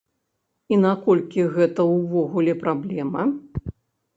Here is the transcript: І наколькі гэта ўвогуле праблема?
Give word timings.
І 0.73 0.77
наколькі 0.85 1.45
гэта 1.57 1.81
ўвогуле 1.91 2.53
праблема? 2.65 3.21